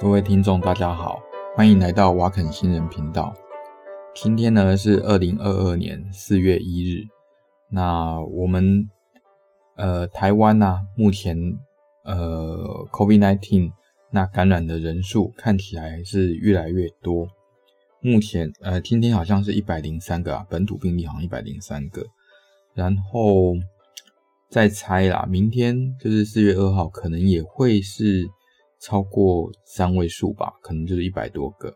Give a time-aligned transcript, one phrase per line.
[0.00, 1.20] 各位听众，大家好，
[1.54, 3.36] 欢迎来到瓦肯新人频道。
[4.14, 7.04] 今天呢是二零二二年四月一日。
[7.68, 8.88] 那我们
[9.76, 11.36] 呃台湾呐、啊，目前
[12.04, 13.72] 呃 COVID-19
[14.10, 17.28] 那感染的人数看起来是越来越多。
[18.00, 22.06] 目前呃今天好像是一百零三个啊，本土病例好像一百零三个。
[22.72, 23.52] 然后
[24.48, 28.26] 再猜啦，明天就是四月二号，可能也会是。
[28.80, 31.74] 超过三位数吧，可能就是一百多个。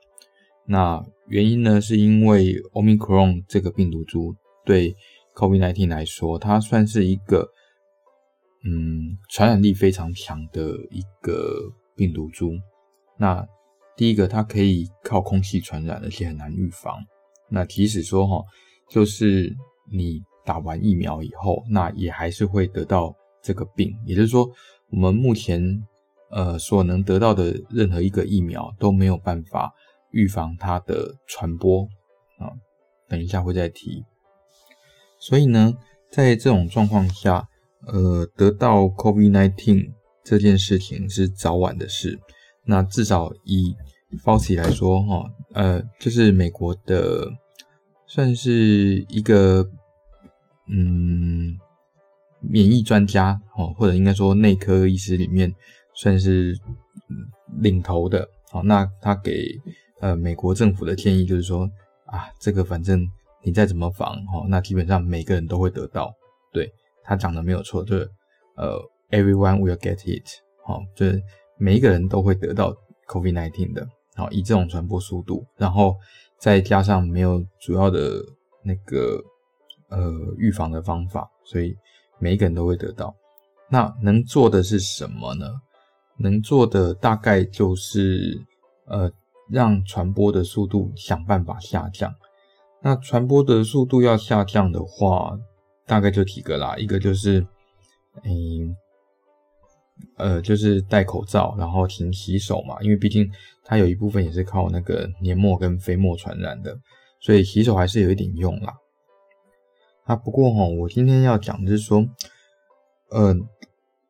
[0.67, 4.97] 那原因呢，是因为 Omicron 这个病毒株对
[5.35, 7.47] COVID-19 来说，它算是一个
[8.65, 12.53] 嗯传染力非常强的一个病毒株。
[13.19, 13.47] 那
[13.95, 16.97] 第一个，它可以靠空气传染，而且很难预防。
[17.51, 18.43] 那即使说哈，
[18.89, 19.55] 就是
[19.93, 23.95] 你打完疫苗以后，那也还是会得到这个病。
[24.07, 24.49] 也就是说，
[24.91, 25.61] 我们目前。
[26.35, 29.73] 呃，所能得到的任何一个疫苗都没有办法
[30.11, 31.83] 预防它的传播
[32.41, 32.51] 啊。
[33.09, 34.03] 等一下会再提。
[35.21, 35.73] 所以呢，
[36.11, 37.47] 在这种状况下，
[37.87, 39.93] 呃，得到 COVID-19
[40.25, 42.19] 这件事情是早晚的事。
[42.65, 43.73] 那至少以
[44.25, 47.31] Fauci 来说，哈，呃，就是美国的
[48.09, 49.65] 算是一个
[50.69, 51.57] 嗯
[52.41, 55.55] 免疫专家哦，或者应该说内科医师里面。
[55.95, 56.59] 算是
[57.61, 59.47] 领头的，好，那他给
[60.01, 61.71] 呃美国政府的建议就是说
[62.07, 63.07] 啊，这个反正
[63.43, 66.13] 你再怎么防，哈，那基本上每个人都会得到，
[66.53, 66.71] 对，
[67.03, 68.11] 他讲的没有错，就是
[68.57, 68.79] 呃
[69.11, 70.27] ，everyone will get it，
[70.65, 71.23] 好，就是
[71.59, 72.75] 每一个人都会得到
[73.09, 73.87] COVID-19 的，
[74.17, 75.95] 好，以这种传播速度，然后
[76.39, 78.21] 再加上没有主要的
[78.65, 79.23] 那个
[79.91, 81.75] 呃预防的方法，所以
[82.19, 83.15] 每一个人都会得到。
[83.71, 85.47] 那能做的是什么呢？
[86.17, 88.41] 能做的大概就是，
[88.87, 89.11] 呃，
[89.51, 92.15] 让传播的速度想办法下降。
[92.81, 95.37] 那传播的速度要下降的话，
[95.87, 97.41] 大概就几个啦，一个就是，
[98.23, 98.77] 嗯，
[100.17, 103.29] 呃，就是戴口罩，然后勤洗手嘛，因为毕竟
[103.65, 106.79] 它有一部分也是靠那个黏膜跟飞沫传染的，
[107.21, 108.73] 所以洗手还是有一点用啦。
[110.05, 112.07] 啊，不过哈，我今天要讲的是说，
[113.11, 113.35] 呃，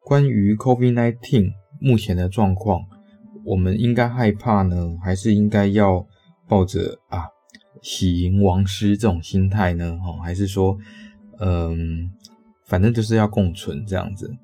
[0.00, 1.63] 关于 COVID-19。
[1.84, 2.80] 目前的状况，
[3.44, 6.06] 我们应该害怕呢，还是应该要
[6.48, 7.26] 抱着啊
[7.82, 9.98] 喜迎王师这种心态呢？
[9.98, 10.78] 哈，还是说，
[11.40, 12.10] 嗯，
[12.64, 14.34] 反正就是要共存这样子。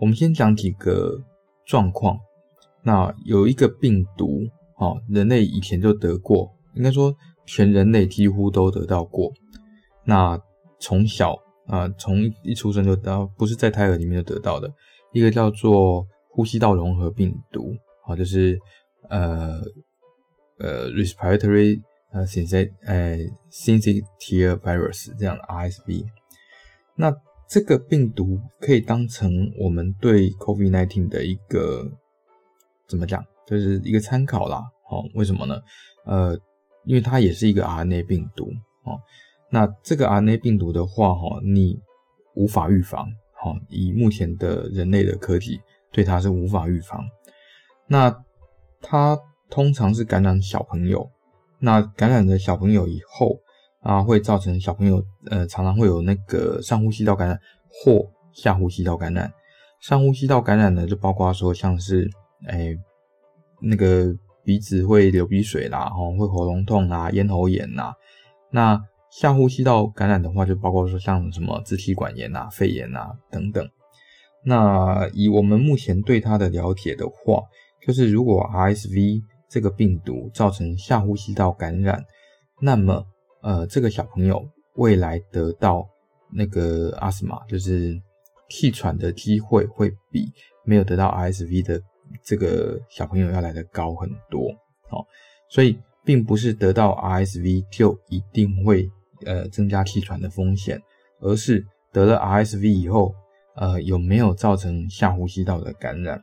[0.00, 1.20] 我们先讲几个
[1.66, 2.16] 状况。
[2.82, 4.40] 那有一个病毒，
[4.76, 7.14] 哈，人类以前就得过，应该说
[7.44, 9.30] 全人类几乎都得到过。
[10.04, 10.40] 那
[10.80, 11.36] 从小
[11.66, 14.72] 啊，从一出生就得到，不是在胎儿里面就得到的，
[15.12, 16.06] 一个叫做。
[16.36, 17.74] 呼吸道融合病毒，
[18.04, 18.58] 好，就是
[19.08, 19.58] 呃
[20.58, 21.80] 呃 respiratory
[22.12, 23.16] 呃 syncytial 呃
[23.50, 26.04] syncytial virus 这样的 RSV。
[26.94, 27.10] 那
[27.48, 31.90] 这个病毒可以当成我们对 COVID-19 的一个
[32.86, 34.62] 怎么讲，就是一个参考啦。
[34.90, 35.58] 好，为什么呢？
[36.04, 36.38] 呃，
[36.84, 38.44] 因为它也是一个 RNA 病毒。
[38.84, 39.00] 哦，
[39.50, 41.80] 那这个 RNA 病毒的话，哈，你
[42.34, 43.08] 无法预防。
[43.40, 45.58] 好，以目前的人类的科技。
[45.96, 47.02] 对它是无法预防，
[47.88, 48.14] 那
[48.82, 49.18] 它
[49.48, 51.10] 通常是感染小朋友，
[51.58, 53.40] 那感染了小朋友以后
[53.80, 57.40] 啊，会造成小朋友呃常常会有那个上呼吸道感染
[57.70, 59.32] 或下呼吸道感染。
[59.80, 62.06] 上呼吸道感染呢，就包括说像是
[62.48, 62.76] 诶
[63.62, 64.14] 那个
[64.44, 67.94] 鼻子会流鼻水啦，吼会喉咙痛啦，咽喉炎呐。
[68.50, 68.78] 那
[69.10, 73.66] 下呼吸道感染的话，就包括说像什么支气管炎呐、肺炎呐等等。
[74.44, 77.42] 那以我们目前对它的了解的话，
[77.84, 82.04] 就是如果 RSV 这个病毒造成下呼吸道感染，
[82.60, 83.04] 那么
[83.42, 85.86] 呃，这个小朋友未来得到
[86.32, 88.00] 那个阿斯玛就是
[88.48, 90.30] 气喘的机会会比
[90.64, 91.80] 没有得到 RSV 的
[92.24, 94.52] 这个小朋友要来的高很多。
[94.88, 95.04] 好，
[95.50, 98.88] 所以并不是得到 RSV 就一定会
[99.24, 100.80] 呃增加气喘的风险，
[101.20, 103.12] 而是得了 RSV 以后。
[103.56, 106.20] 呃，有没有造成下呼吸道的感染？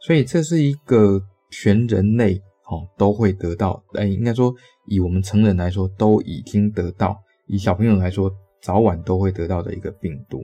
[0.00, 1.20] 所以这是一个
[1.50, 2.36] 全人类
[2.70, 4.54] 哦都会得到，哎，应该说
[4.86, 7.16] 以我们成人来说都已经得到，
[7.46, 8.30] 以小朋友来说
[8.62, 10.42] 早晚都会得到的一个病毒。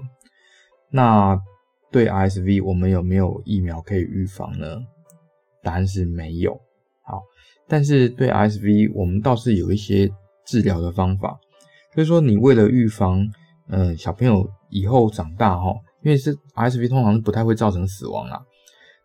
[0.90, 1.38] 那
[1.92, 4.78] 对 RSV 我们有没有疫苗可以预防呢？
[5.62, 6.58] 答案是没有。
[7.02, 7.22] 好，
[7.68, 10.10] 但是对 RSV 我们倒是有一些
[10.46, 11.38] 治疗的方法，
[11.94, 13.24] 就是说你为了预防，
[13.68, 15.72] 嗯、小朋友以后长大哈。
[16.02, 18.40] 因为是 RSV 通常是不太会造成死亡啦，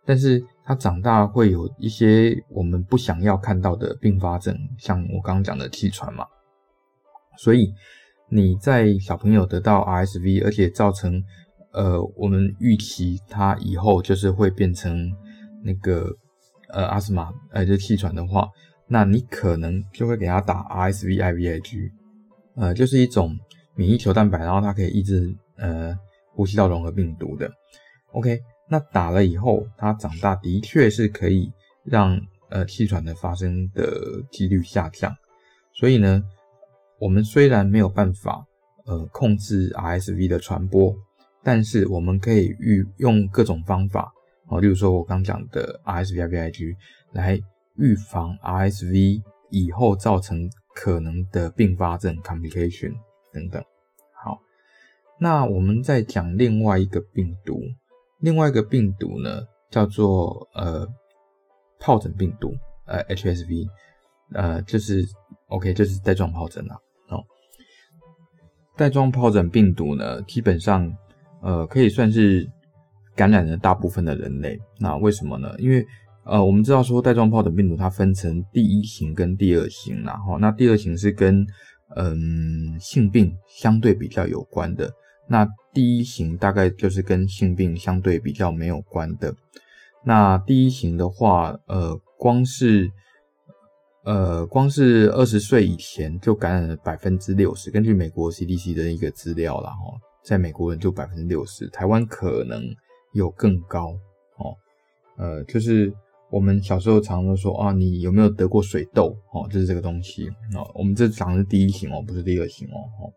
[0.05, 6.25] 但是它长大会有一些我们不想要看到的并发症，像我刚刚讲的气喘嘛。
[7.37, 7.73] 所以
[8.29, 11.21] 你在小朋友得到 RSV，而且造成
[11.73, 15.11] 呃我们预期他以后就是会变成
[15.63, 16.09] 那个
[16.69, 18.47] 呃阿斯玛呃就气喘的话，
[18.87, 21.91] 那你可能就会给他打 RSV IVIG，
[22.55, 23.37] 呃就是一种
[23.75, 25.93] 免疫球蛋白，然后它可以抑制呃
[26.35, 27.49] 呼吸道融合病毒的。
[28.11, 28.39] OK。
[28.67, 31.51] 那打了以后，它长大的确是可以
[31.83, 35.15] 让呃气喘的发生的几率下降。
[35.71, 36.23] 所以呢，
[36.99, 38.43] 我们虽然没有办法
[38.87, 40.95] 呃控制 RSV 的传播，
[41.43, 44.11] 但是我们可以预用各种方法
[44.47, 46.75] 啊，例如说我刚讲的 RSV-IVIG
[47.11, 47.39] 来
[47.77, 49.21] 预防 RSV
[49.51, 52.95] 以后造成可能的并发症 complication
[53.31, 53.63] 等等。
[55.19, 57.59] 那我们再讲另外一个病毒。
[58.21, 60.87] 另外一个病毒呢，叫做呃
[61.79, 62.53] 疱疹病毒，
[62.85, 63.67] 呃 HSV，
[64.33, 65.05] 呃就是
[65.47, 66.75] OK，就是带状疱疹啦。
[67.09, 67.23] 哦，
[68.75, 70.91] 带状疱疹病毒呢，基本上
[71.41, 72.49] 呃可以算是
[73.15, 74.57] 感染了大部分的人类。
[74.79, 75.53] 那为什么呢？
[75.59, 75.85] 因为
[76.23, 81.45] 呃我们知道说带状疱疹病毒它分成第一型跟第二型然后，那第二型是跟
[81.95, 84.91] 嗯性病相对比较有关的。
[85.27, 89.33] 那第一型大概就是跟性病相对比较没有关的。
[90.03, 92.91] 那第一型的话，呃，光是
[94.03, 97.71] 呃，光是二十岁以前就感染了百分之六十。
[97.71, 102.63] 根据美国 CDC 的一个资料啦，哈，在美国人就百分之六十，台湾可能
[103.13, 103.87] 有更高
[104.37, 104.53] 哦。
[105.17, 105.91] 呃，就是
[106.29, 109.17] 我们小时候常常说啊，你有没有得过水痘？
[109.33, 110.69] 哦，就是这个东西哦。
[110.75, 112.77] 我们这讲的是第一型哦，不是第二型哦。
[113.01, 113.09] 哦，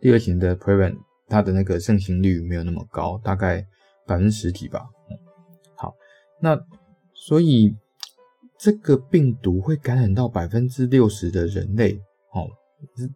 [0.00, 0.94] 第二型的 prevent。
[1.30, 3.64] 它的那个盛行率没有那么高，大概
[4.06, 4.84] 百分之十几吧。
[5.76, 5.94] 好，
[6.42, 6.58] 那
[7.14, 7.74] 所以
[8.58, 11.94] 这个病毒会感染到百分之六十的人类
[12.34, 12.46] 哦，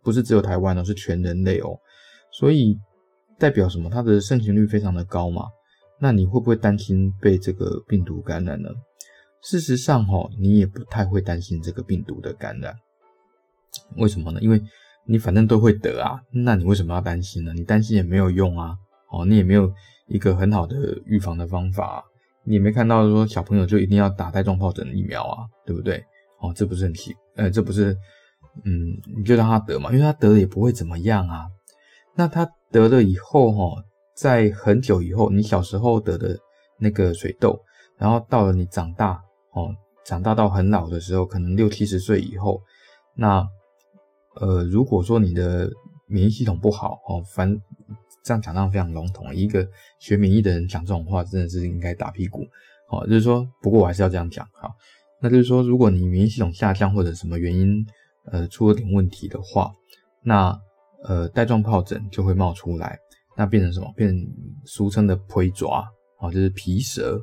[0.03, 1.77] 不是只有台湾哦，是全人类哦。
[2.33, 2.79] 所以
[3.39, 3.91] 代表什么？
[3.91, 5.47] 它的盛行率非常的高嘛。
[6.01, 8.69] 那你会不会担心被这个病毒感染呢？
[9.43, 12.75] 事实上，哦，你也不太会担心这个病毒的感染。
[13.97, 14.41] 为什么呢？
[14.41, 14.61] 因为
[15.07, 17.53] 你反正都会得啊，那你为什么要担心呢？
[17.53, 18.75] 你担心也没有用啊，
[19.11, 19.71] 哦，你也没有
[20.07, 22.03] 一个很好的预防的方法，
[22.45, 26.03] 你也没看到说小朋友就一定要打带状疱疹疫苗啊，对不对？
[26.41, 27.95] 哦，这不是很奇，呃，这不是，
[28.65, 31.47] 嗯，你就让他得嘛，因为他得了也不会怎么样啊。
[32.15, 33.83] 那他得了以后，哈，
[34.17, 36.39] 在很久以后，你小时候得的
[36.79, 37.61] 那个水痘，
[37.99, 39.21] 然后到了你长大，
[39.53, 39.75] 哦，
[40.05, 42.63] 长大到很老的时候，可能六七十岁以后，
[43.17, 43.47] 那。
[44.37, 45.71] 呃，如果说你的
[46.07, 47.49] 免疫系统不好哦，反
[48.25, 49.67] 这样讲那非常笼统，一个
[50.01, 52.41] 学免疫的人讲这种话真的是应该打屁股。
[52.89, 54.69] 好，就是说，不过我还是要这样讲哈。
[55.21, 57.87] 那就是说，如果你免疫系统下降或者什么原因，
[58.27, 59.73] 呃，出了点问题的话，
[60.23, 60.59] 那
[61.05, 62.99] 呃带状疱疹就会冒出来，
[63.37, 63.93] 那变成什么？
[63.97, 64.19] 变成
[64.65, 65.67] 俗称的皮蛇，
[66.19, 67.21] 哦，就是皮蛇。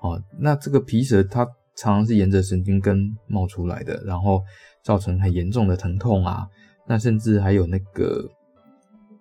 [0.00, 1.44] 哦，那这个皮蛇它
[1.76, 4.42] 常常是沿着神经根冒出来的，然后。
[4.82, 6.46] 造成很严重的疼痛啊，
[6.86, 8.28] 那甚至还有那个，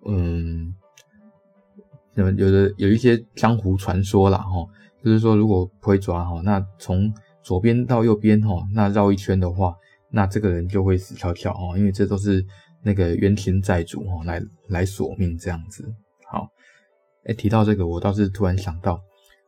[0.07, 0.74] 嗯，
[2.15, 4.67] 有有的有一些江湖传说啦，哈，
[5.03, 9.75] 就是说如果不会抓哈，那从左边到右边哈，那绕一圈的话，
[10.09, 12.43] 那这个人就会死翘翘哦，因为这都是
[12.81, 15.88] 那个冤亲债主哦来来索命这样子。
[16.27, 16.47] 好，
[17.25, 19.00] 哎，提到这个，我倒是突然想到，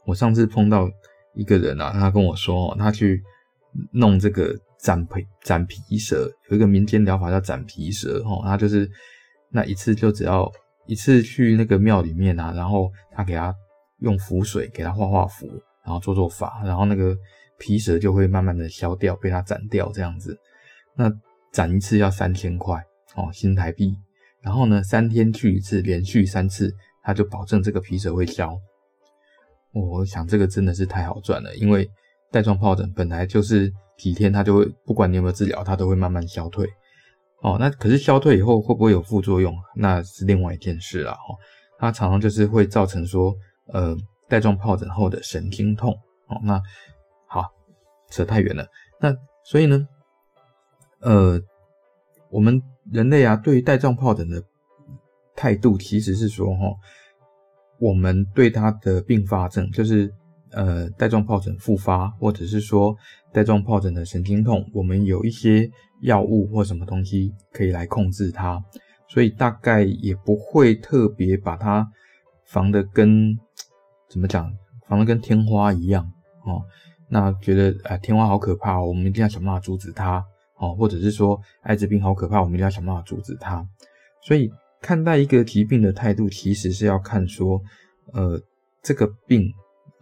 [0.05, 0.87] 我上次碰到
[1.33, 3.23] 一个人啊，他跟我说，他去
[3.93, 4.55] 弄这个。
[4.83, 8.87] 斩皮斩皮蛇有一个民间疗法叫斩皮蛇哦，他就是
[9.49, 10.51] 那一次就只要
[10.87, 13.55] 一次去那个庙里面啊，然后他给他
[13.99, 15.47] 用符水给他画画符，
[15.85, 17.15] 然后做做法，然后那个
[17.57, 20.37] 皮蛇就会慢慢的消掉，被他斩掉这样子。
[20.97, 21.09] 那
[21.53, 22.75] 斩一次要三千块
[23.15, 23.95] 哦，新台币。
[24.41, 26.69] 然后呢，三天去一次，连续三次，
[27.01, 28.53] 他就保证这个皮蛇会消。
[29.71, 31.89] 我想这个真的是太好赚了，因为
[32.29, 33.71] 带状疱疹本来就是。
[33.97, 36.67] 几天它就会，不管你有没有治疗，它都会慢慢消退。
[37.41, 39.55] 哦，那可是消退以后会不会有副作用？
[39.75, 41.11] 那是另外一件事了。
[41.11, 41.37] 哦，
[41.77, 43.35] 它常常就是会造成说，
[43.67, 43.95] 呃，
[44.27, 45.93] 带状疱疹后的神经痛。
[46.27, 46.61] 哦，那
[47.27, 47.45] 好，
[48.09, 48.65] 扯太远了。
[48.99, 49.87] 那所以呢，
[51.01, 51.39] 呃，
[52.29, 54.43] 我们人类啊，对于带状疱疹的
[55.35, 56.73] 态度其实是说，哈，
[57.79, 60.13] 我们对它的并发症就是。
[60.53, 62.95] 呃，带状疱疹复发，或者是说
[63.31, 65.69] 带状疱疹的神经痛，我们有一些
[66.01, 68.63] 药物或什么东西可以来控制它，
[69.07, 71.87] 所以大概也不会特别把它
[72.45, 73.37] 防得跟
[74.09, 74.51] 怎么讲，
[74.87, 76.05] 防得跟天花一样
[76.45, 76.61] 哦，
[77.09, 80.23] 那觉得啊、呃、天花好可怕，我们一定要想办法阻止它
[80.57, 83.67] 哦，或者是说艾滋病好可怕，我们一定要想办法阻止它。
[84.21, 87.61] 所以看待一个疾病的态度，其实是要看说，
[88.13, 88.39] 呃，
[88.81, 89.51] 这个病，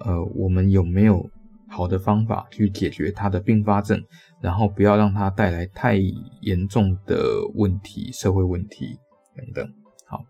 [0.06, 1.30] 呃，我们有没有
[1.70, 4.02] 好的方法去解决它的并发症，
[4.42, 5.98] 然后不要让它带来太
[6.42, 7.24] 严重的
[7.56, 8.98] 问题、社会问题
[9.36, 9.74] 等等。
[10.06, 10.24] 好，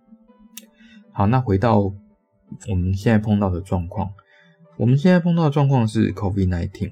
[1.13, 4.09] 好，那回到我们现在碰到的状况，
[4.77, 6.91] 我们现在碰到的状况是 COVID-19。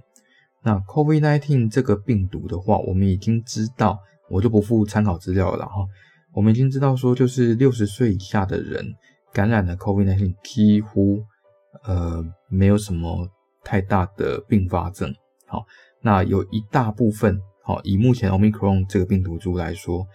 [0.61, 5.85] 那 COVID-19 这个病毒的话，我们已经知道，我就不附参考资料了哈。
[6.33, 8.85] 我们已经知道说，就是六十岁以下的人
[9.31, 11.23] 感染了 COVID-19，几乎
[11.83, 13.27] 呃没有什么。
[13.61, 15.13] 太大的并发症，
[15.45, 15.63] 好，
[16.01, 20.07] 那有一大部分，好，以目前 Omicron 这个病毒株来说，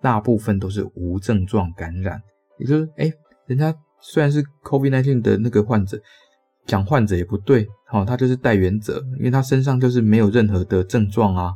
[0.00, 2.22] 大部分都是无症状感染，
[2.58, 3.12] 也就是，哎、
[3.46, 6.00] 人家虽然是 COVID-19 的那个患者，
[6.64, 11.52] 讲患者也不对，好，他就是带原者，因为他身上就是没有任何的症状啊，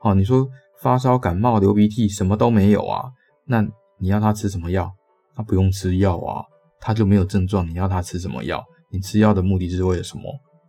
[0.00, 0.46] 好，你说
[0.82, 3.04] 发烧、感冒、流鼻涕什么都没有啊，
[3.46, 3.64] 那
[4.00, 4.92] 你要他吃什么药？
[5.36, 6.44] 他不用吃药啊，
[6.80, 8.62] 他就没有症状，你要他吃什么药？
[8.90, 10.24] 你吃药的目的是为了什么？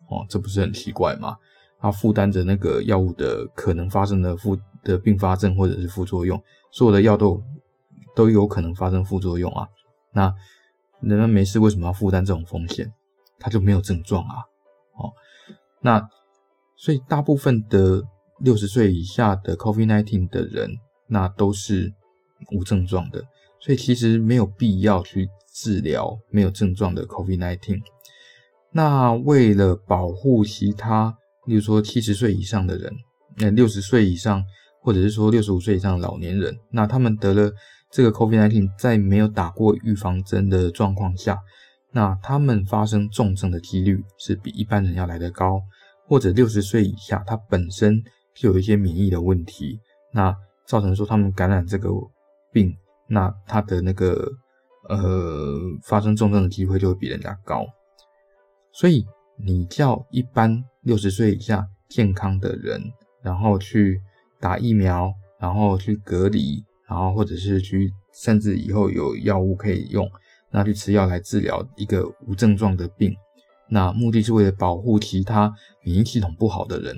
[0.09, 1.37] 哦，这不是很奇怪吗？
[1.79, 7.41] 他负担着那个药物的可能发生的副的并发症或者是副作用，所有的药都
[8.15, 9.67] 都有可能发生副作用啊。
[10.11, 10.33] 那
[11.01, 12.91] 人们没事为什么要负担这种风险？
[13.39, 14.35] 他就没有症状啊。
[14.97, 15.13] 哦，
[15.81, 16.01] 那
[16.75, 18.03] 所以大部分的
[18.39, 20.69] 六十岁以下的 COVID-19 的人，
[21.07, 21.93] 那都是
[22.51, 23.23] 无症状的，
[23.61, 27.79] 所以其实没有必要去治疗没有症状的 COVID-19。
[28.71, 32.93] 那为了保护其他，例如说七十岁以上的人，
[33.37, 34.43] 那六十岁以上，
[34.81, 37.51] 或者是说六十五岁以上老年人，那他们得了
[37.91, 41.39] 这个 COVID-19，在没有打过预防针的状况下，
[41.91, 45.59] 那他们发生重症的几率是比一般人要来得高，
[46.05, 47.99] 或者六十岁以下，他本身
[48.35, 49.79] 就有一些免疫的问题，
[50.13, 50.35] 那
[50.67, 51.89] 造成说他们感染这个
[52.53, 52.71] 病，
[53.07, 54.31] 那他的那个
[54.87, 57.65] 呃发生重症的机会就会比人家高。
[58.71, 59.05] 所以
[59.37, 62.81] 你叫一般六十岁以下健康的人，
[63.21, 63.99] 然后去
[64.39, 70.09] 打疫苗，然后去隔离，然后或者是去甚至以后有药物可以用，
[70.51, 73.13] 那去吃药来治疗一个无症状的病，
[73.69, 76.95] 那目的是为了保护其他免疫系统不好的人，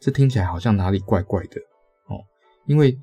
[0.00, 1.60] 这听起来好像哪里怪怪的
[2.08, 2.18] 哦，
[2.66, 2.98] 因为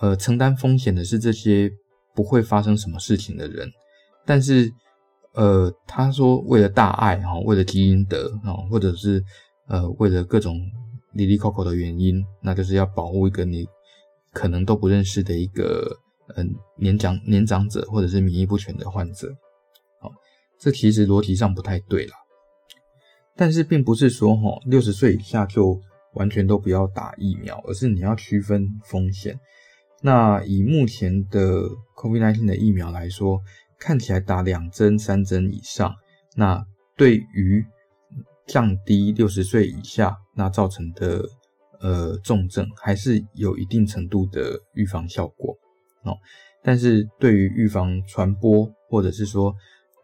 [0.00, 1.70] 呃承担风险的是这些
[2.14, 3.70] 不会发生什么事情的人，
[4.24, 4.72] 但是。
[5.36, 9.22] 呃，他说为了大爱哈，为了积阴德啊，或者是
[9.68, 10.58] 呃为了各种
[11.12, 13.66] 哩哩抠抠的原因，那就是要保护一个你
[14.32, 15.94] 可能都不认识的一个
[16.36, 19.28] 嗯、年长年长者或者是免疫不全的患者，
[20.00, 20.10] 好，
[20.58, 22.14] 这其实逻辑上不太对啦。
[23.36, 25.78] 但是并不是说哈六十岁以下就
[26.14, 29.38] 完全都不要打疫苗，而是你要区分风险。
[30.00, 31.60] 那以目前的
[31.94, 33.38] COVID-19 的疫苗来说。
[33.78, 35.94] 看起来打两针、三针以上，
[36.36, 36.64] 那
[36.96, 37.64] 对于
[38.46, 41.22] 降低六十岁以下那造成的
[41.80, 45.54] 呃重症，还是有一定程度的预防效果
[46.04, 46.16] 哦。
[46.62, 49.54] 但是对于预防传播，或者是说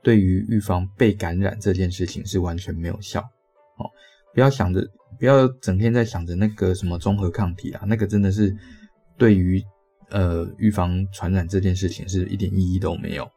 [0.03, 3.91] 对于预防被感染这件事情，是完全没有效哦。
[4.35, 4.87] 不要想着，
[5.19, 8.55] 不要整天在想着那个什么中和抗体啊，那个真的是
[9.17, 9.63] 对于
[10.11, 13.29] 呃预防传染这件事情是一点意义都没有。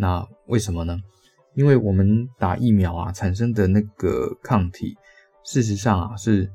[0.00, 0.98] 那为什么呢？
[1.54, 4.96] 因为我们打疫苗啊产生的那个抗体，
[5.44, 6.50] 事实上啊是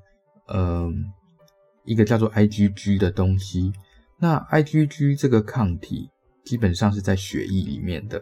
[0.47, 0.89] 呃
[1.83, 3.71] 一个叫做 IgG 的东西。
[4.19, 6.09] 那 IgG 这个抗体
[6.43, 8.19] 基本上是在血液里面的，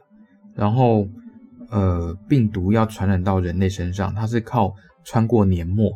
[0.55, 1.07] 然后
[1.69, 4.73] 呃病毒要传染到人类身上，它是靠
[5.05, 5.89] 穿过黏膜。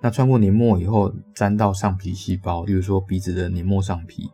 [0.00, 4.26] 那穿过黏膜以后粘到上皮细胞，例如说鼻子的黏膜上皮，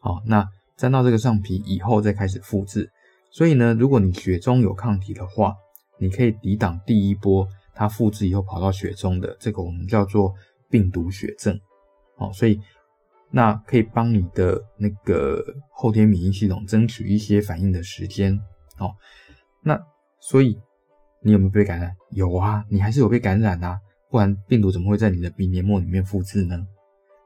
[0.00, 2.88] 好，那粘到这个上皮以后再开始复制。
[3.30, 5.54] 所以呢，如果你血中有抗体的话，
[5.98, 10.34] 你可以抵挡第一波它复制以后跑到血中的这个我们叫做
[10.68, 11.58] 病毒血症，
[12.18, 12.60] 哦，所以
[13.30, 18.34] 那可以帮你的那个后天免疫系统争取一些反应的时间，
[18.78, 18.90] 哦，
[19.62, 19.80] 那
[20.20, 20.58] 所以
[21.22, 21.94] 你有没有被感染？
[22.10, 23.78] 有啊，你还是有被感染啊，
[24.10, 26.66] 不然病毒怎么会在你的鼻黏膜里面复制呢？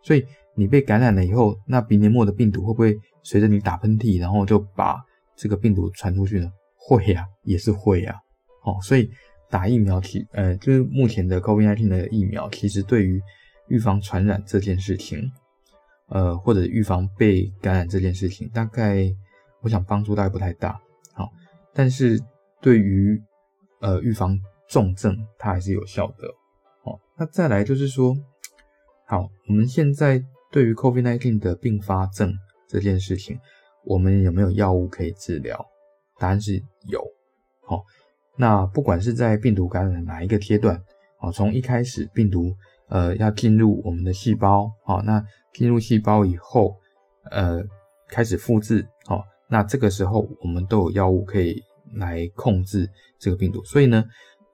[0.02, 0.23] 所以
[0.54, 5.02] 你被感染了以后，那鼻黏膜的病毒会不会随着你打喷嚏，然后就把
[5.36, 6.50] 这个病毒传出去呢？
[6.76, 8.72] 会呀、啊，也是会呀、啊。
[8.72, 9.10] 哦，所以
[9.50, 13.20] 打疫苗其呃，就是目前的 COVID-19 的疫苗，其实对于
[13.68, 15.30] 预防传染这件事情，
[16.08, 19.10] 呃，或者预防被感染这件事情，大概
[19.62, 20.78] 我想帮助大概不太大。
[21.14, 21.30] 好，
[21.72, 22.20] 但是
[22.60, 23.22] 对于
[23.80, 24.38] 呃预防
[24.68, 26.28] 重症，它还是有效的。
[26.84, 28.14] 哦，那再来就是说，
[29.06, 32.34] 好，我们现在对于 COVID-19 的并发症
[32.68, 33.38] 这件事情，
[33.84, 35.64] 我们有没有药物可以治疗？
[36.18, 37.02] 答案是有。
[37.66, 37.82] 好，
[38.36, 40.80] 那不管是在病毒感染哪一个阶段，
[41.18, 42.54] 好，从一开始病毒
[42.88, 46.74] 呃要进入我们的细胞，好，那进入细胞以后，
[47.30, 47.62] 呃，
[48.08, 51.62] 开始复制，好，那这个时候我们都有药物可以
[51.94, 54.04] 来控制这个病毒，所以呢。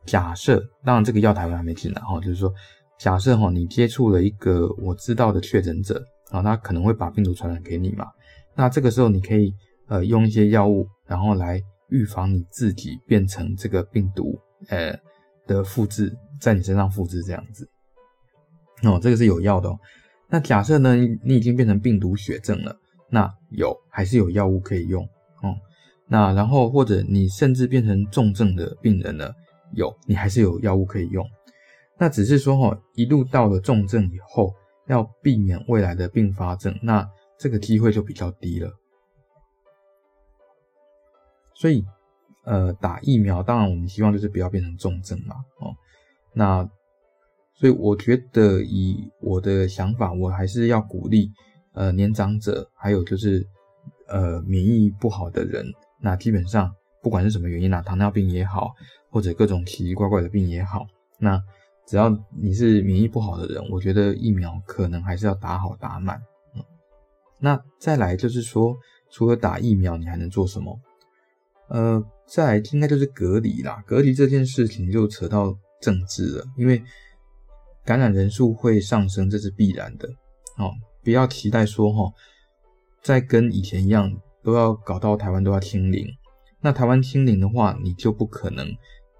[0.07, 2.51] 假设，当然这个药台湾还没进来哈，就是说，
[2.99, 8.07] 假设哈，你接触了一个我知道的确诊者啊，他可能会把病毒传染给你嘛。
[8.55, 9.55] 那这个时候你可以
[9.89, 14.39] 呃用一些药物，然后来预防你自己变成这个病毒
[14.69, 14.99] 呃
[15.47, 17.69] 的复制，在你身上复制这样子。
[18.83, 19.79] 哦，这个是有药的哦。
[20.29, 22.77] 那假设呢，你已经变成病毒血症了，
[23.11, 25.05] 那有还是有药物可以用
[25.43, 25.55] 哦。
[26.09, 29.35] 那然后或者你甚至变成重症的病人了。
[29.73, 31.25] 有，你还是有药物可以用，
[31.97, 34.53] 那只是说哈，一路到了重症以后，
[34.89, 37.09] 要避免未来的并发症，那
[37.41, 38.71] 这个机会就比较低了。
[41.55, 41.85] 所以，
[42.45, 45.75] 呃，打疫苗，当然我们希望就是不要变成重症嘛，哦，
[46.35, 46.63] 那
[47.55, 51.33] 所以我觉得以我的想法，我还是要鼓励，
[51.73, 53.47] 呃，年长者，还有就是，
[54.09, 55.65] 呃，免疫不好的人，
[56.01, 56.71] 那基本上。
[57.03, 58.75] 不管是什么原因啦，糖尿病也好，
[59.09, 60.85] 或者各种奇奇怪怪的病也好，
[61.19, 61.43] 那
[61.87, 66.21] 只要你是免疫不好的人，我觉得疫苗可能还是要打好打满。
[67.41, 68.77] 那再来就是说，
[69.11, 70.79] 除了打疫苗，你还能做什么？
[71.69, 73.83] 呃，再来应该就是隔离啦。
[73.87, 76.83] 隔离这件事情就扯到政治了，因为
[77.85, 80.09] 感染人数会上升，这是必然的。
[80.59, 82.13] 哦，不要期待说哈，
[83.03, 86.07] 再跟以前一样，都要搞到台湾都要清零。
[86.61, 88.67] 那台湾清零的话，你就不可能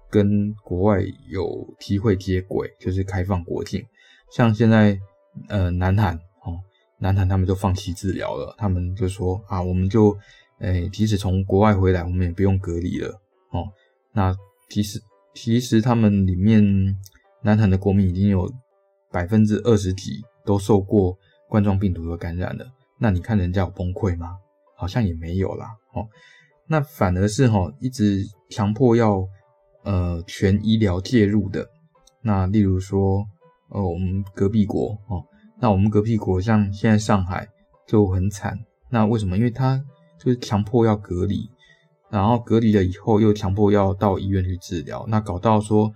[0.09, 3.83] 跟国外有机会接轨，就是开放国境。
[4.31, 4.99] 像现在，
[5.47, 6.19] 呃，南韩，
[7.01, 10.15] 南韩他们就放弃治疗了，他们就说啊，我们就，
[10.59, 13.09] 诶、即使从国外回来，我们也不用隔离了
[13.49, 13.67] 哦。
[14.13, 14.35] 那
[14.69, 15.01] 其实，
[15.33, 16.63] 其实他们里面
[17.41, 18.47] 南韩的国民已经有
[19.11, 21.17] 百分之二十几都受过
[21.49, 22.65] 冠状病毒的感染了。
[22.99, 24.37] 那你看人家有崩溃吗？
[24.77, 26.07] 好像也没有啦，哦。
[26.67, 29.27] 那反而是哈，一直强迫要
[29.83, 31.67] 呃全医疗介入的。
[32.21, 33.25] 那例如说，
[33.69, 35.25] 呃，我们隔壁国哦，
[35.61, 37.47] 那我们隔壁国像现在上海
[37.87, 38.57] 就很惨。
[38.89, 39.37] 那为什么？
[39.37, 39.81] 因为他
[40.19, 41.47] 就是强迫要隔离，
[42.09, 45.89] 然后隔离了以后又强迫要到医院去治疗，那搞到说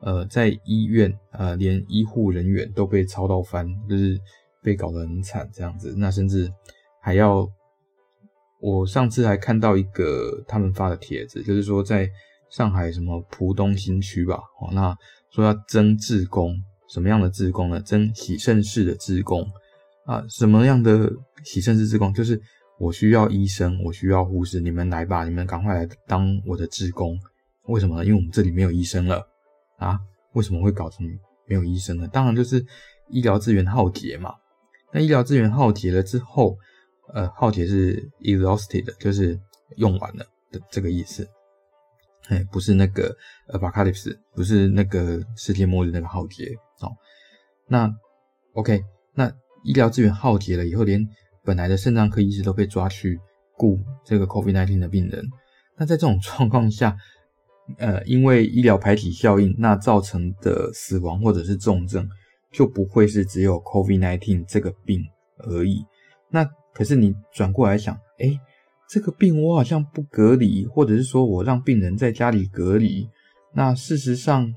[0.00, 4.20] 呃在医院呃连医护人员都被操到翻，就是
[4.62, 5.94] 被搞得很惨这样子。
[5.96, 6.52] 那甚至
[7.00, 7.48] 还要。
[8.64, 12.08] 我上次还看到一个他们发的帖子，就是说在
[12.48, 14.96] 上海什么浦东新区吧，哦，那
[15.32, 16.54] 说要征志工，
[16.92, 17.80] 什么样的志工呢？
[17.80, 19.48] 征洗肾室的志工
[20.04, 21.10] 啊，什么样的
[21.42, 22.12] 洗肾室志工？
[22.12, 22.40] 就是
[22.78, 27.18] 我需要医生，我需要护士，你们来吧，你们赶快来当我的志工。
[27.68, 28.04] 为什么呢？
[28.04, 29.26] 因为我们这里没有医生了
[29.78, 29.98] 啊？
[30.34, 31.06] 为什么会搞成
[31.46, 32.06] 没有医生呢？
[32.08, 32.64] 当然就是
[33.08, 34.34] 医疗资源耗竭嘛。
[34.92, 36.56] 那医疗资源耗竭了之后。
[37.14, 39.38] 呃，耗竭是 exhausted，就是
[39.76, 41.28] 用完了的这个意思。
[42.28, 43.14] 哎，不是那个
[43.48, 46.90] apocalypse，不是那个世界末日那个浩劫哦。
[47.68, 47.90] 那
[48.54, 48.82] OK，
[49.14, 49.32] 那
[49.64, 51.06] 医疗资源耗竭了以后，连
[51.44, 53.18] 本来的肾脏科医师都被抓去
[53.56, 55.24] 顾这个 COVID-19 的病人。
[55.76, 56.96] 那在这种状况下，
[57.78, 62.08] 呃，因为医疗排挤效应，那造成的死亡或者是重症，
[62.52, 65.02] 就不会是只有 COVID-19 这个病
[65.38, 65.84] 而已。
[66.30, 68.38] 那可是你转过来想，诶，
[68.90, 73.08] 这个病我好像不隔离，或者是说我让病人在家里隔离，
[73.54, 74.52] 那事实上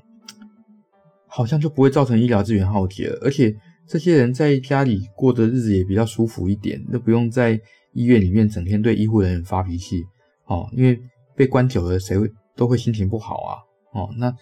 [1.36, 3.54] 好像就不会造成医疗资源耗竭了，而且
[3.86, 7.60] 这些人在家里过的日子也比较舒服一点，都不用在
[7.92, 10.02] 医院里面整天对医护人员发脾气
[10.46, 10.98] 哦，因为
[11.34, 13.60] 被关久了，谁会都会心情不好啊
[13.92, 14.08] 哦。
[14.16, 14.34] 那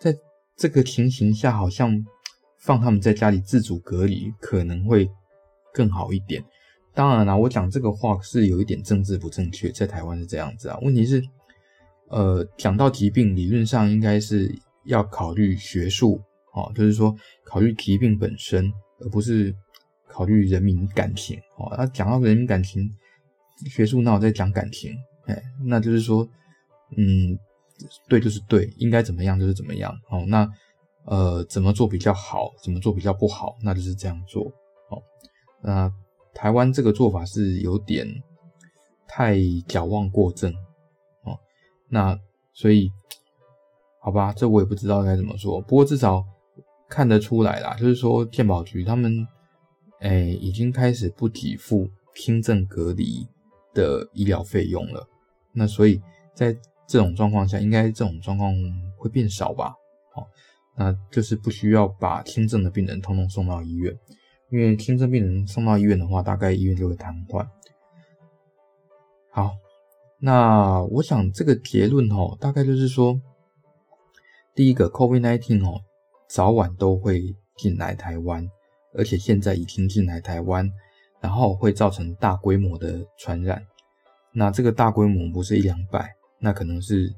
[0.00, 0.16] 在
[0.56, 2.02] 这个情形下，好像
[2.60, 5.06] 放他们在家里自主隔离可能会
[5.74, 6.42] 更好一点。
[6.94, 10.78] 当然啦，我讲这个话是有一点政治不正确，在台湾是这样子啊。
[10.80, 11.22] 问题是，
[12.08, 14.50] 呃，讲到疾病，理论上应该是
[14.84, 16.20] 要考虑学术，
[16.54, 17.14] 哦，就是说
[17.44, 19.54] 考虑疾病本身，而不是
[20.08, 21.74] 考虑人民感情，哦。
[21.76, 22.88] 那讲到人民感情，
[23.70, 24.94] 学术那我在讲感情，
[25.26, 26.28] 哎，那就是说，
[26.96, 27.38] 嗯，
[28.08, 30.48] 对就是对，应该怎么样就是怎么样，哦，那
[31.04, 34.44] 呃，怎么做比较好，怎么做比较不好，那就是这样做，
[34.90, 35.02] 哦，
[35.62, 35.92] 那。
[36.34, 38.08] 台湾这个做法是有点
[39.06, 39.36] 太
[39.68, 40.50] 矫枉过正
[41.24, 41.38] 哦，
[41.90, 42.18] 那
[42.54, 42.90] 所以
[44.04, 45.60] 好吧，这我也不知道该怎么说。
[45.60, 46.24] 不过至少
[46.88, 49.24] 看得出来啦，就是说健保局他们，
[50.00, 53.24] 哎，已经开始不给付轻症隔离
[53.72, 55.06] 的医疗费用了。
[55.52, 56.02] 那所以
[56.34, 56.52] 在
[56.88, 58.52] 这种状况下，应该这种状况
[58.96, 59.72] 会变少吧？
[60.12, 60.26] 好，
[60.76, 63.96] 那就是不需要把轻症的病人通通送到医院，
[64.50, 67.46] 因为轻症病人送到医院的话，大概医院就会瘫痪。
[69.30, 69.52] 好，
[70.18, 73.18] 那我想这个结论哦，大概就是说，
[74.54, 75.80] 第一个，COVID-19 哦，
[76.28, 78.46] 早晚都会进来台湾，
[78.94, 80.70] 而且现在已经进来台湾，
[81.20, 83.64] 然后会造成大规模的传染。
[84.32, 87.10] 那这个大规模不是一两百，那可能是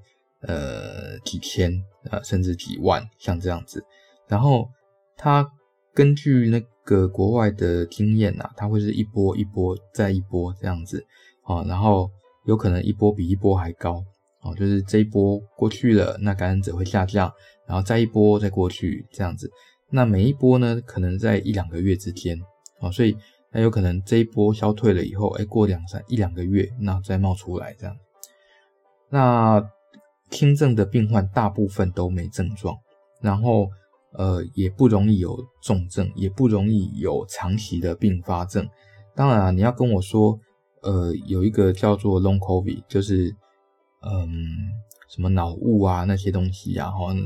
[0.42, 1.72] 呃几千
[2.10, 3.84] 呃甚至几万，像这样子。
[4.28, 4.68] 然后
[5.16, 5.48] 它
[5.92, 11.04] 根据那个国外的经验啊，它会是一波一波再一波这样子
[11.42, 12.10] 啊，然后
[12.46, 14.04] 有可能一波比一波还高
[14.44, 17.32] 哦，就是这一波过去了，那感染者会下降，
[17.66, 19.50] 然后再一波再过去这样子。
[19.90, 22.38] 那每一波呢，可能在一两个月之间
[22.80, 23.16] 啊，所以。
[23.56, 27.96] 那有可能这一波消退了以后，哎，过两三一两个月，那再冒出来这样。
[29.10, 29.64] 那
[30.28, 32.76] 轻症的病患大部分都没症状，
[33.22, 33.68] 然后
[34.14, 38.68] 呃也不容易有重症，也不容易有长期的并发症。
[39.14, 40.36] 当然啊，你要跟我说，
[40.82, 43.32] 呃，有一个叫做 Long COVID，就是
[44.04, 44.28] 嗯
[45.08, 47.18] 什么脑雾啊那些东西啊，好像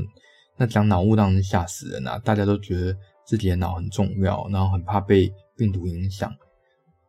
[0.57, 5.31] 那讲脑雾当然是吓死人啊，大家都觉得自己的脑很重要，然后很怕被。
[5.59, 6.33] 病毒影响，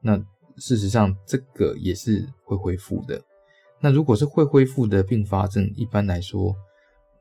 [0.00, 0.18] 那
[0.56, 3.22] 事实上这个也是会恢复的。
[3.78, 6.52] 那如果是会恢复的并发症，一般来说，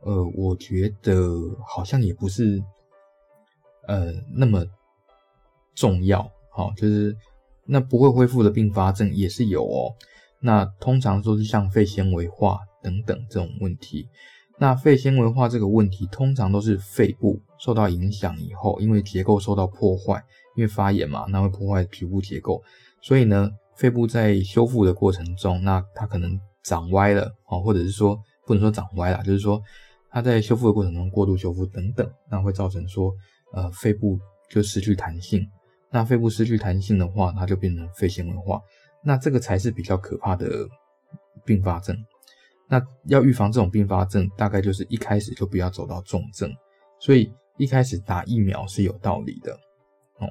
[0.01, 1.15] 呃，我觉得
[1.67, 2.59] 好像也不是
[3.85, 4.65] 呃那么
[5.75, 6.27] 重要。
[6.51, 7.15] 好，就是
[7.67, 9.93] 那不会恢复的并发症也是有哦。
[10.41, 14.07] 那通常都是像肺纤维化等等这种问题。
[14.57, 20.23] 那肺纤维化这个问题，通常都是肺部受到影响以后，因为结构受到破坏。
[20.55, 22.61] 因为发炎嘛，那会破坏局部结构，
[23.01, 29.61] 所以呢，肺部在修复的过程中，那它可能长歪了啊，或者是说不能说长歪了，就是说
[30.11, 33.13] 它在修复的过程中过度修复等等，那会造成说
[33.53, 35.47] 呃肺部就失去弹性，
[35.91, 38.59] 那肺部失去弹性的话，它就变成肺纤维化，
[39.03, 40.47] 那这个才是比较可怕的
[41.45, 41.95] 并发症。
[42.67, 46.51] 那要预防这种并发症，大概就是一开始就不要走到重症，
[46.99, 49.53] 所以一开始打疫苗是有道理的。
[50.19, 50.27] 哦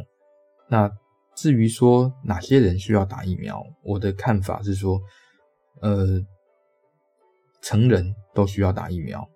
[0.69, 0.91] 那
[1.35, 5.01] 至于说哪些人需要打疫苗，我的看法是说，
[5.81, 6.21] 呃，
[7.63, 9.27] 成人都需要打疫苗。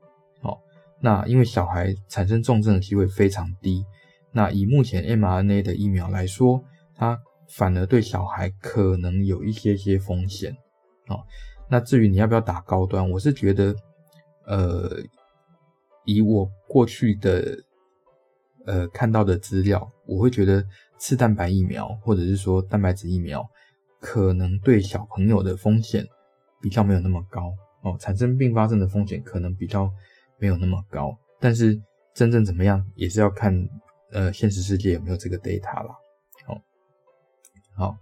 [0.40, 0.60] 好，
[1.00, 3.84] 那因为小孩产生重症的机会非常低。
[4.32, 6.62] 那以目前 mRNA 的疫苗来说，
[6.96, 7.18] 它
[7.56, 10.52] 反而对小孩可能有一些些风险。
[11.08, 11.24] 哦，
[11.70, 13.74] 那至于你要不要打高端，我是觉得，
[14.46, 15.02] 呃，
[16.04, 17.58] 以我过去的
[18.66, 20.64] 呃看到的资料，我会觉得。
[21.04, 23.44] 次蛋白疫苗，或者是说蛋白质疫苗，
[23.98, 26.06] 可能对小朋友的风险
[26.60, 29.90] 比较没有那么高哦，产生并发症的风险可能比较
[30.38, 31.12] 没有那么高。
[31.40, 31.76] 但是
[32.14, 33.52] 真正怎么样，也是要看
[34.12, 35.92] 呃现实世界有没有这个 data 啦。
[37.74, 37.96] 好，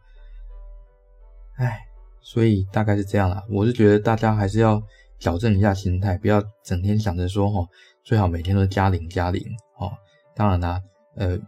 [1.56, 1.86] 哎，
[2.20, 3.44] 所以大概是这样啦。
[3.48, 4.82] 我是觉得大家还是要
[5.18, 7.68] 矫正一下心态，不要整天想着说哦，
[8.02, 9.42] 最好每天都加零加零
[9.78, 9.92] 哦。
[10.34, 10.80] 当然啦，
[11.16, 11.38] 呃。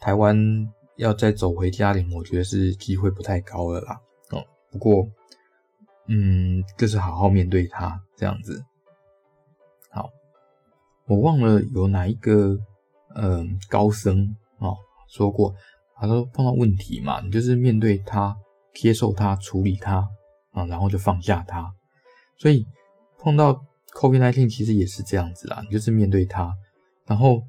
[0.00, 0.38] 台湾
[0.94, 4.00] 要再走回加零，我觉得是机会不太高了啦。
[4.30, 4.40] 哦，
[4.70, 5.04] 不过，
[6.06, 8.64] 嗯，就是好好面对它这样子。
[9.90, 10.08] 好，
[11.06, 12.56] 我忘了有哪一个
[13.16, 14.76] 嗯高僧哦
[15.08, 15.52] 说过，
[16.00, 18.36] 他说碰到问题嘛，你就是面对它，
[18.74, 20.08] 接受它，处理它
[20.52, 21.72] 啊，然后就放下它。
[22.36, 22.66] 所以
[23.18, 23.60] 碰到
[23.94, 26.54] COVID-19 其实也是这样子啦，你就是面对它，
[27.06, 27.42] 然后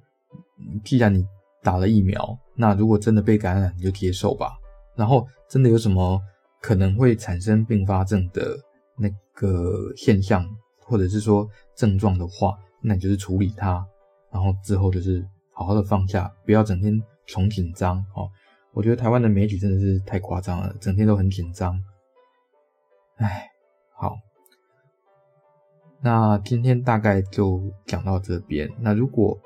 [0.84, 1.26] 既然你。
[1.62, 4.54] 打了疫苗，那如果真的被感染，你就接受吧。
[4.96, 6.18] 然后真的有什么
[6.62, 8.58] 可能会产生并发症的
[8.98, 10.48] 那个现象，
[10.86, 13.86] 或者是说症状的话，那你就是处理它，
[14.32, 15.22] 然后之后就是
[15.54, 18.30] 好好的放下，不要整天穷紧张哦。
[18.74, 21.82] 我觉得台湾的媒体真的是太夸张了，整天都很紧张。
[23.18, 23.50] 唉，
[23.96, 24.16] 好，
[26.02, 28.70] 那今天大概就讲到这边。
[28.80, 29.38] 那如果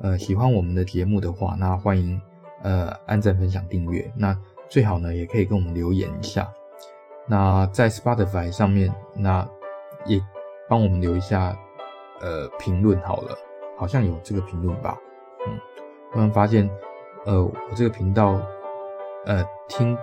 [0.00, 2.20] 呃，喜欢我们的节目的话，那欢迎
[2.62, 4.10] 呃按赞、分享、订阅。
[4.16, 4.36] 那
[4.68, 6.50] 最好呢，也可以跟我们留言一下。
[7.28, 9.46] 那在 Spotify 上面，那
[10.06, 10.18] 也
[10.68, 11.56] 帮我们留一下
[12.20, 13.36] 呃评论好了，
[13.76, 14.98] 好像有这个评论吧。
[15.46, 15.60] 嗯，
[16.12, 16.68] 突然发现，
[17.26, 18.40] 呃，我这个频道
[19.26, 19.96] 呃听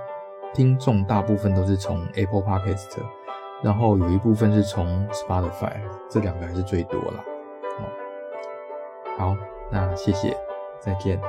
[0.54, 2.98] 听众大部分都是从 Apple Podcast，
[3.62, 5.74] 然后有一部分是从 Spotify，
[6.10, 7.24] 这两个还是最多了。
[9.18, 9.36] 好。
[9.70, 10.34] 那谢谢，
[10.80, 11.20] 再见。